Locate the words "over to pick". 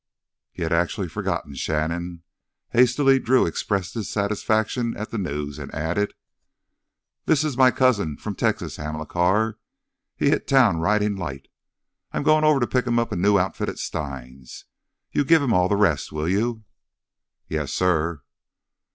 12.43-12.87